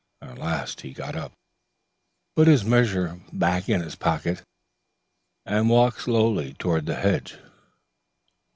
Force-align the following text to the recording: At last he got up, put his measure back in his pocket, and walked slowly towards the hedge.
At 0.19 0.39
last 0.39 0.81
he 0.81 0.93
got 0.93 1.15
up, 1.15 1.31
put 2.35 2.47
his 2.47 2.65
measure 2.65 3.21
back 3.31 3.69
in 3.69 3.81
his 3.83 3.93
pocket, 3.93 4.41
and 5.45 5.69
walked 5.69 6.01
slowly 6.01 6.55
towards 6.55 6.87
the 6.87 6.95
hedge. 6.95 7.37